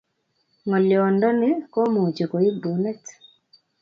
Ngolyondoni 0.65 1.49
komuchi 1.73 2.23
koib 2.31 2.55
bunet 2.63 3.03